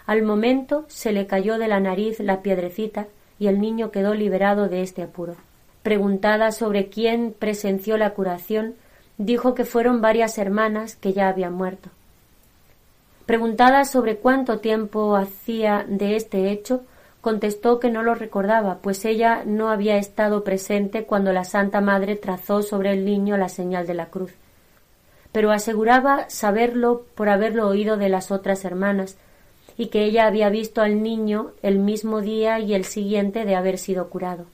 al 0.08 0.24
momento 0.24 0.86
se 0.88 1.12
le 1.12 1.28
cayó 1.28 1.60
de 1.60 1.68
la 1.68 1.80
nariz 1.80 2.20
la 2.20 2.42
piedrecita 2.42 3.06
y 3.38 3.46
el 3.46 3.62
niño 3.62 3.92
quedó 3.92 4.16
liberado 4.16 4.68
de 4.68 4.82
este 4.82 5.04
apuro. 5.04 5.36
Preguntada 5.84 6.52
sobre 6.52 6.90
quién 6.90 7.36
presenció 7.38 7.98
la 7.98 8.16
curación, 8.16 8.74
dijo 9.20 9.54
que 9.54 9.64
fueron 9.64 10.02
varias 10.02 10.40
hermanas 10.40 10.96
que 10.96 11.14
ya 11.14 11.28
habían 11.28 11.54
muerto. 11.54 11.92
Preguntada 13.28 13.84
sobre 13.84 14.16
cuánto 14.16 14.60
tiempo 14.60 15.18
hacía 15.18 15.86
de 15.86 16.16
este 16.16 16.50
hecho, 16.50 16.86
contestó 17.20 17.78
que 17.78 17.92
no 17.92 18.02
lo 18.02 18.16
recordaba, 18.16 18.78
pues 18.82 19.04
ella 19.04 19.44
no 19.46 19.70
había 19.70 19.98
estado 19.98 20.46
presente 20.46 21.04
cuando 21.04 21.34
la 21.34 21.44
Santa 21.44 21.82
Madre 21.82 22.16
trazó 22.16 22.62
sobre 22.64 22.94
el 22.94 23.04
niño 23.04 23.36
la 23.36 23.50
señal 23.50 23.86
de 23.86 23.96
la 23.96 24.06
cruz. 24.06 24.32
Pero 25.34 25.52
aseguraba 25.52 26.30
saberlo 26.30 27.04
por 27.16 27.28
haberlo 27.28 27.68
oído 27.68 27.98
de 27.98 28.08
las 28.08 28.32
otras 28.32 28.64
hermanas, 28.64 29.18
y 29.78 29.88
que 29.88 30.06
ella 30.06 30.26
había 30.26 30.48
visto 30.48 30.82
al 30.82 31.04
niño 31.04 31.52
el 31.62 31.80
mismo 31.80 32.22
día 32.22 32.60
y 32.62 32.74
el 32.74 32.86
siguiente 32.86 33.44
de 33.44 33.56
haber 33.58 33.78
sido 33.78 34.10
curado. 34.10 34.46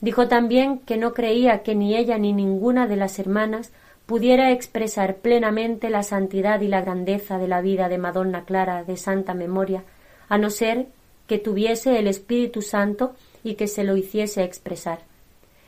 Dijo 0.00 0.26
también 0.26 0.78
que 0.78 0.96
no 0.96 1.12
creía 1.12 1.62
que 1.62 1.74
ni 1.74 1.96
ella 1.96 2.16
ni 2.16 2.32
ninguna 2.32 2.86
de 2.86 2.96
las 2.96 3.18
hermanas 3.18 3.72
pudiera 4.06 4.52
expresar 4.52 5.16
plenamente 5.16 5.90
la 5.90 6.02
santidad 6.02 6.60
y 6.60 6.68
la 6.68 6.80
grandeza 6.80 7.38
de 7.38 7.48
la 7.48 7.60
vida 7.60 7.88
de 7.88 7.98
Madonna 7.98 8.44
Clara 8.44 8.84
de 8.84 8.96
santa 8.96 9.34
memoria, 9.34 9.84
a 10.28 10.38
no 10.38 10.50
ser 10.50 10.86
que 11.26 11.38
tuviese 11.38 11.98
el 11.98 12.06
Espíritu 12.06 12.62
Santo 12.62 13.14
y 13.42 13.54
que 13.54 13.66
se 13.66 13.84
lo 13.84 13.96
hiciese 13.96 14.44
expresar. 14.44 15.00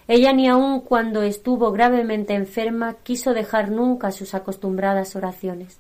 Ella 0.07 0.33
ni 0.33 0.49
aun 0.49 0.81
cuando 0.81 1.23
estuvo 1.23 1.71
gravemente 1.71 2.35
enferma 2.35 2.95
quiso 3.03 3.35
dejar 3.35 3.71
nunca 3.71 4.11
sus 4.11 4.35
acostumbradas 4.35 5.15
oraciones. 5.17 5.79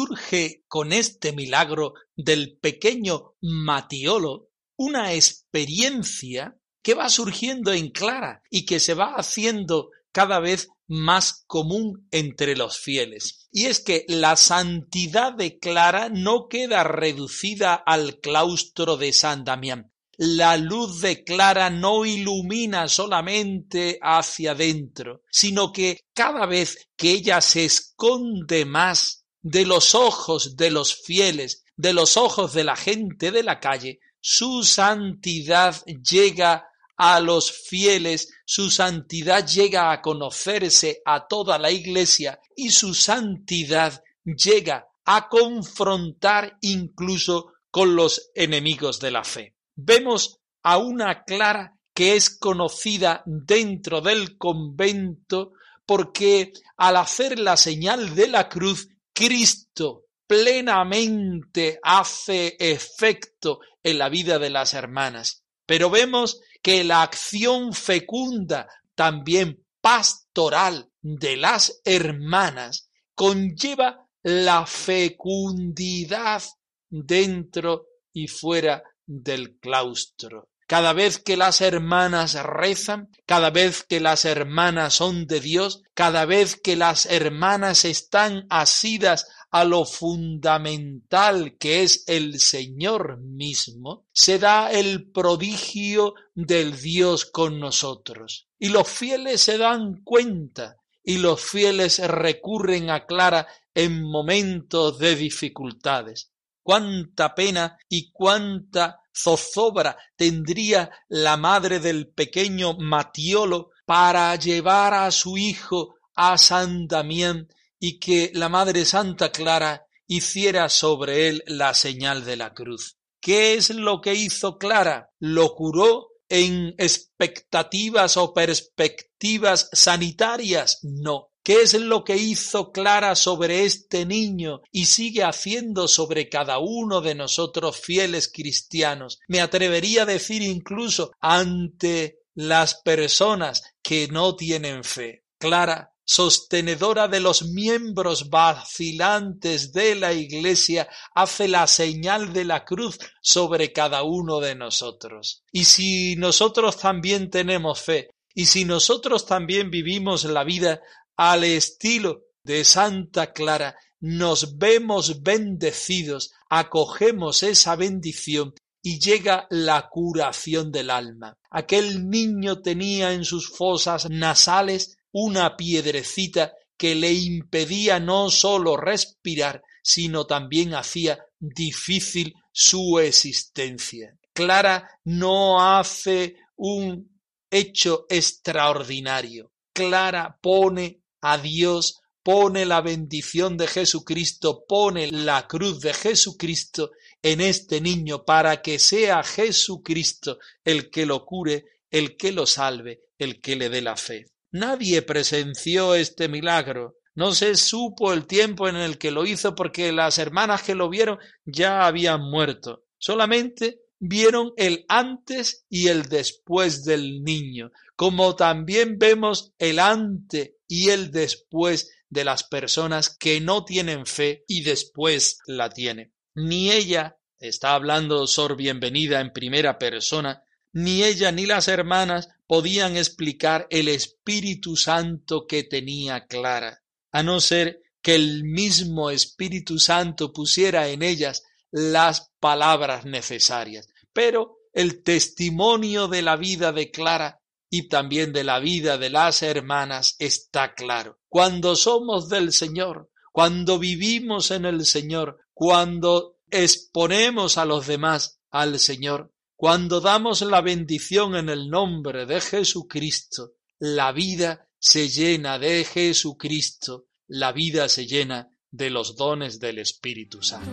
Surge 0.00 0.62
con 0.66 0.92
este 0.92 1.32
milagro 1.32 1.94
del 2.16 2.56
pequeño 2.58 3.34
Matiolo 3.40 4.48
una 4.76 5.12
experiencia 5.12 6.56
que 6.82 6.94
va 6.94 7.10
surgiendo 7.10 7.72
en 7.72 7.90
Clara 7.90 8.42
y 8.48 8.64
que 8.64 8.80
se 8.80 8.94
va 8.94 9.14
haciendo 9.16 9.90
cada 10.12 10.40
vez 10.40 10.68
más 10.86 11.44
común 11.46 12.08
entre 12.10 12.56
los 12.56 12.78
fieles. 12.78 13.46
Y 13.52 13.66
es 13.66 13.80
que 13.80 14.06
la 14.08 14.36
santidad 14.36 15.34
de 15.34 15.58
Clara 15.58 16.08
no 16.08 16.48
queda 16.48 16.82
reducida 16.82 17.74
al 17.74 18.20
claustro 18.20 18.96
de 18.96 19.12
San 19.12 19.44
Damián. 19.44 19.92
La 20.16 20.56
luz 20.56 21.00
de 21.00 21.24
Clara 21.24 21.68
no 21.70 22.04
ilumina 22.06 22.88
solamente 22.88 23.98
hacia 24.02 24.52
adentro, 24.52 25.22
sino 25.30 25.72
que 25.72 26.00
cada 26.14 26.46
vez 26.46 26.88
que 26.96 27.10
ella 27.10 27.40
se 27.40 27.66
esconde 27.66 28.64
más 28.64 29.19
de 29.42 29.64
los 29.64 29.94
ojos 29.94 30.56
de 30.56 30.70
los 30.70 30.94
fieles, 30.94 31.64
de 31.76 31.92
los 31.92 32.16
ojos 32.16 32.52
de 32.52 32.64
la 32.64 32.76
gente 32.76 33.30
de 33.30 33.42
la 33.42 33.60
calle, 33.60 34.00
su 34.20 34.62
santidad 34.64 35.82
llega 35.84 36.68
a 36.96 37.20
los 37.20 37.50
fieles, 37.50 38.28
su 38.44 38.70
santidad 38.70 39.46
llega 39.46 39.90
a 39.90 40.02
conocerse 40.02 41.00
a 41.06 41.26
toda 41.26 41.58
la 41.58 41.70
iglesia 41.70 42.38
y 42.54 42.70
su 42.70 42.92
santidad 42.92 44.02
llega 44.24 44.86
a 45.06 45.28
confrontar 45.28 46.58
incluso 46.60 47.54
con 47.70 47.96
los 47.96 48.30
enemigos 48.34 49.00
de 49.00 49.10
la 49.10 49.24
fe. 49.24 49.54
Vemos 49.74 50.40
a 50.62 50.76
una 50.76 51.24
Clara 51.24 51.78
que 51.94 52.16
es 52.16 52.28
conocida 52.28 53.22
dentro 53.24 54.02
del 54.02 54.36
convento 54.36 55.52
porque 55.86 56.52
al 56.76 56.96
hacer 56.96 57.38
la 57.38 57.56
señal 57.56 58.14
de 58.14 58.28
la 58.28 58.48
cruz, 58.48 58.89
Cristo 59.20 60.06
plenamente 60.26 61.78
hace 61.82 62.56
efecto 62.58 63.60
en 63.82 63.98
la 63.98 64.08
vida 64.08 64.38
de 64.38 64.48
las 64.48 64.72
hermanas. 64.72 65.44
Pero 65.66 65.90
vemos 65.90 66.40
que 66.62 66.84
la 66.84 67.02
acción 67.02 67.74
fecunda, 67.74 68.66
también 68.94 69.66
pastoral 69.82 70.90
de 71.02 71.36
las 71.36 71.82
hermanas, 71.84 72.88
conlleva 73.14 74.08
la 74.22 74.64
fecundidad 74.64 76.42
dentro 76.88 77.88
y 78.14 78.26
fuera 78.26 78.82
del 79.04 79.58
claustro. 79.58 80.48
Cada 80.70 80.92
vez 80.92 81.18
que 81.18 81.36
las 81.36 81.62
hermanas 81.62 82.40
rezan, 82.44 83.10
cada 83.26 83.50
vez 83.50 83.82
que 83.82 83.98
las 83.98 84.24
hermanas 84.24 84.94
son 84.94 85.26
de 85.26 85.40
Dios, 85.40 85.82
cada 85.94 86.26
vez 86.26 86.54
que 86.54 86.76
las 86.76 87.06
hermanas 87.06 87.84
están 87.84 88.46
asidas 88.50 89.26
a 89.50 89.64
lo 89.64 89.84
fundamental 89.84 91.56
que 91.58 91.82
es 91.82 92.04
el 92.06 92.38
Señor 92.38 93.18
mismo, 93.20 94.06
se 94.12 94.38
da 94.38 94.70
el 94.70 95.10
prodigio 95.10 96.14
del 96.36 96.80
Dios 96.80 97.24
con 97.24 97.58
nosotros. 97.58 98.46
Y 98.56 98.68
los 98.68 98.86
fieles 98.86 99.40
se 99.40 99.58
dan 99.58 100.02
cuenta 100.04 100.76
y 101.02 101.18
los 101.18 101.42
fieles 101.42 101.98
recurren 101.98 102.90
a 102.90 103.06
Clara 103.06 103.48
en 103.74 104.04
momentos 104.04 105.00
de 105.00 105.16
dificultades. 105.16 106.30
Cuánta 106.62 107.34
pena 107.34 107.76
y 107.88 108.12
cuánta 108.12 108.99
zozobra 109.22 109.96
tendría 110.16 110.90
la 111.08 111.36
madre 111.36 111.80
del 111.80 112.08
pequeño 112.12 112.74
Matiolo 112.78 113.70
para 113.84 114.34
llevar 114.36 114.94
a 114.94 115.10
su 115.10 115.36
hijo 115.36 115.94
a 116.14 116.38
San 116.38 116.86
Damián 116.86 117.48
y 117.78 117.98
que 117.98 118.30
la 118.34 118.48
Madre 118.48 118.84
Santa 118.84 119.32
Clara 119.32 119.86
hiciera 120.06 120.68
sobre 120.68 121.28
él 121.28 121.42
la 121.46 121.72
señal 121.74 122.24
de 122.24 122.36
la 122.36 122.52
cruz. 122.52 122.98
¿Qué 123.20 123.54
es 123.54 123.70
lo 123.70 124.00
que 124.00 124.14
hizo 124.14 124.58
Clara? 124.58 125.10
Lo 125.18 125.54
curó 125.54 126.08
en 126.28 126.74
expectativas 126.78 128.16
o 128.16 128.32
perspectivas 128.32 129.68
sanitarias? 129.72 130.78
No. 130.82 131.30
¿Qué 131.50 131.62
es 131.62 131.74
lo 131.74 132.04
que 132.04 132.16
hizo 132.16 132.70
Clara 132.70 133.16
sobre 133.16 133.64
este 133.64 134.06
niño 134.06 134.62
y 134.70 134.86
sigue 134.86 135.24
haciendo 135.24 135.88
sobre 135.88 136.28
cada 136.28 136.60
uno 136.60 137.00
de 137.00 137.16
nosotros 137.16 137.76
fieles 137.76 138.30
cristianos? 138.32 139.18
Me 139.26 139.40
atrevería 139.40 140.04
a 140.04 140.06
decir 140.06 140.42
incluso 140.42 141.10
ante 141.18 142.20
las 142.36 142.76
personas 142.76 143.64
que 143.82 144.06
no 144.06 144.36
tienen 144.36 144.84
fe. 144.84 145.24
Clara 145.40 145.92
sostenedora 146.04 147.08
de 147.08 147.18
los 147.18 147.42
miembros 147.42 148.30
vacilantes 148.30 149.72
de 149.72 149.96
la 149.96 150.12
Iglesia, 150.12 150.88
hace 151.16 151.48
la 151.48 151.66
señal 151.66 152.32
de 152.32 152.44
la 152.44 152.64
cruz 152.64 152.96
sobre 153.20 153.72
cada 153.72 154.04
uno 154.04 154.38
de 154.38 154.54
nosotros. 154.54 155.42
Y 155.50 155.64
si 155.64 156.14
nosotros 156.14 156.76
también 156.78 157.28
tenemos 157.28 157.80
fe, 157.80 158.10
y 158.34 158.46
si 158.46 158.64
nosotros 158.64 159.26
también 159.26 159.70
vivimos 159.70 160.24
la 160.24 160.44
vida 160.44 160.80
al 161.20 161.44
estilo 161.44 162.22
de 162.42 162.64
Santa 162.64 163.34
Clara, 163.34 163.76
nos 164.00 164.56
vemos 164.56 165.22
bendecidos, 165.22 166.32
acogemos 166.48 167.42
esa 167.42 167.76
bendición 167.76 168.54
y 168.82 168.98
llega 168.98 169.46
la 169.50 169.90
curación 169.90 170.72
del 170.72 170.88
alma. 170.88 171.36
Aquel 171.50 172.08
niño 172.08 172.62
tenía 172.62 173.12
en 173.12 173.26
sus 173.26 173.50
fosas 173.50 174.08
nasales 174.08 174.96
una 175.12 175.58
piedrecita 175.58 176.54
que 176.78 176.94
le 176.94 177.12
impedía 177.12 178.00
no 178.00 178.30
sólo 178.30 178.78
respirar, 178.78 179.62
sino 179.82 180.24
también 180.26 180.72
hacía 180.72 181.18
difícil 181.38 182.32
su 182.50 182.98
existencia. 182.98 184.16
Clara 184.32 184.88
no 185.04 185.76
hace 185.76 186.36
un 186.56 187.20
hecho 187.50 188.06
extraordinario. 188.08 189.52
Clara 189.74 190.38
pone 190.40 190.99
a 191.20 191.38
Dios, 191.38 192.00
pone 192.22 192.66
la 192.66 192.80
bendición 192.80 193.56
de 193.56 193.66
Jesucristo, 193.66 194.64
pone 194.68 195.10
la 195.10 195.46
cruz 195.46 195.80
de 195.80 195.94
Jesucristo 195.94 196.90
en 197.22 197.40
este 197.40 197.80
niño 197.80 198.24
para 198.24 198.62
que 198.62 198.78
sea 198.78 199.22
Jesucristo 199.22 200.38
el 200.64 200.90
que 200.90 201.06
lo 201.06 201.24
cure, 201.24 201.64
el 201.90 202.16
que 202.16 202.32
lo 202.32 202.46
salve, 202.46 203.00
el 203.18 203.40
que 203.40 203.56
le 203.56 203.68
dé 203.68 203.82
la 203.82 203.96
fe. 203.96 204.26
Nadie 204.52 205.02
presenció 205.02 205.94
este 205.94 206.28
milagro. 206.28 206.96
No 207.14 207.32
se 207.32 207.56
supo 207.56 208.12
el 208.12 208.26
tiempo 208.26 208.68
en 208.68 208.76
el 208.76 208.98
que 208.98 209.10
lo 209.10 209.26
hizo 209.26 209.54
porque 209.54 209.92
las 209.92 210.18
hermanas 210.18 210.62
que 210.62 210.74
lo 210.74 210.88
vieron 210.88 211.18
ya 211.44 211.86
habían 211.86 212.22
muerto. 212.22 212.84
Solamente 212.98 213.80
vieron 213.98 214.52
el 214.56 214.84
antes 214.88 215.66
y 215.68 215.88
el 215.88 216.08
después 216.08 216.84
del 216.84 217.22
niño, 217.22 217.70
como 218.00 218.34
también 218.34 218.98
vemos 218.98 219.52
el 219.58 219.78
antes 219.78 220.52
y 220.66 220.88
el 220.88 221.10
después 221.10 221.92
de 222.08 222.24
las 222.24 222.44
personas 222.44 223.14
que 223.14 223.42
no 223.42 223.66
tienen 223.66 224.06
fe 224.06 224.42
y 224.48 224.62
después 224.62 225.36
la 225.44 225.68
tienen. 225.68 226.14
Ni 226.34 226.72
ella, 226.72 227.18
está 227.38 227.74
hablando 227.74 228.26
Sor 228.26 228.56
Bienvenida 228.56 229.20
en 229.20 229.34
primera 229.34 229.78
persona, 229.78 230.42
ni 230.72 231.02
ella 231.02 231.30
ni 231.30 231.44
las 231.44 231.68
hermanas 231.68 232.30
podían 232.46 232.96
explicar 232.96 233.66
el 233.68 233.86
Espíritu 233.86 234.76
Santo 234.76 235.46
que 235.46 235.64
tenía 235.64 236.24
Clara, 236.24 236.82
a 237.12 237.22
no 237.22 237.38
ser 237.38 237.82
que 238.00 238.14
el 238.14 238.44
mismo 238.44 239.10
Espíritu 239.10 239.78
Santo 239.78 240.32
pusiera 240.32 240.88
en 240.88 241.02
ellas 241.02 241.42
las 241.70 242.32
palabras 242.40 243.04
necesarias. 243.04 243.88
Pero 244.14 244.56
el 244.72 245.02
testimonio 245.02 246.08
de 246.08 246.22
la 246.22 246.36
vida 246.36 246.72
de 246.72 246.90
Clara 246.90 247.39
y 247.70 247.88
también 247.88 248.32
de 248.32 248.42
la 248.42 248.58
vida 248.58 248.98
de 248.98 249.10
las 249.10 249.42
hermanas 249.42 250.16
está 250.18 250.74
claro. 250.74 251.20
Cuando 251.28 251.76
somos 251.76 252.28
del 252.28 252.52
Señor, 252.52 253.10
cuando 253.32 253.78
vivimos 253.78 254.50
en 254.50 254.64
el 254.64 254.84
Señor, 254.84 255.38
cuando 255.54 256.38
exponemos 256.50 257.56
a 257.58 257.64
los 257.64 257.86
demás 257.86 258.40
al 258.50 258.80
Señor, 258.80 259.32
cuando 259.54 260.00
damos 260.00 260.42
la 260.42 260.60
bendición 260.62 261.36
en 261.36 261.48
el 261.48 261.70
nombre 261.70 262.26
de 262.26 262.40
Jesucristo, 262.40 263.52
la 263.78 264.10
vida 264.10 264.68
se 264.78 265.08
llena 265.08 265.58
de 265.58 265.84
Jesucristo, 265.84 267.06
la 267.28 267.52
vida 267.52 267.88
se 267.88 268.06
llena 268.06 268.48
de 268.70 268.90
los 268.90 269.16
dones 269.16 269.60
del 269.60 269.78
Espíritu 269.78 270.42
Santo. 270.42 270.70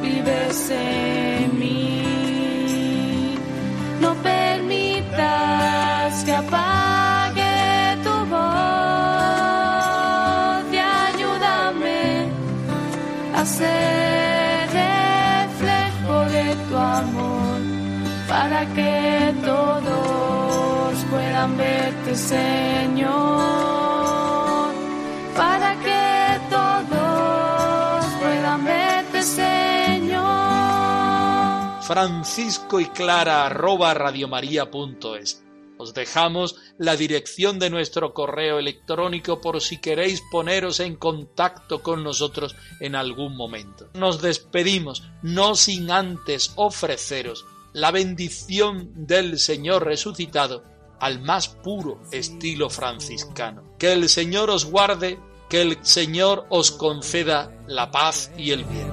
vives 0.00 0.70
en 0.70 1.27
apague 6.38 7.98
tu 8.04 8.16
voz 8.32 8.64
y 10.72 10.78
ayúdame 10.78 12.02
a 13.34 13.44
ser 13.44 14.08
para 18.28 18.66
que 18.74 19.34
todos 19.44 21.04
puedan 21.10 21.56
verte, 21.56 22.14
Señor, 22.14 23.08
para 25.36 25.74
que 25.80 26.40
todos 26.50 28.04
puedan 28.20 28.64
verte, 28.64 29.22
Señor. 29.22 30.28
Francisco 31.82 32.80
y 32.80 32.86
Clara 32.86 33.46
arroba 33.46 33.94
radiomaria.es. 33.94 35.47
Os 35.98 36.06
dejamos 36.06 36.54
la 36.78 36.94
dirección 36.94 37.58
de 37.58 37.70
nuestro 37.70 38.14
correo 38.14 38.60
electrónico 38.60 39.40
por 39.40 39.60
si 39.60 39.78
queréis 39.78 40.22
poneros 40.30 40.78
en 40.78 40.94
contacto 40.94 41.82
con 41.82 42.04
nosotros 42.04 42.54
en 42.78 42.94
algún 42.94 43.36
momento. 43.36 43.88
Nos 43.94 44.22
despedimos, 44.22 45.02
no 45.22 45.56
sin 45.56 45.90
antes 45.90 46.52
ofreceros 46.54 47.46
la 47.72 47.90
bendición 47.90 48.92
del 48.94 49.40
Señor 49.40 49.86
resucitado 49.86 50.62
al 51.00 51.20
más 51.20 51.48
puro 51.48 52.00
estilo 52.12 52.70
franciscano. 52.70 53.64
Que 53.76 53.92
el 53.92 54.08
Señor 54.08 54.50
os 54.50 54.66
guarde, 54.66 55.18
que 55.48 55.62
el 55.62 55.84
Señor 55.84 56.46
os 56.48 56.70
conceda 56.70 57.50
la 57.66 57.90
paz 57.90 58.30
y 58.38 58.52
el 58.52 58.62
bien. 58.62 58.92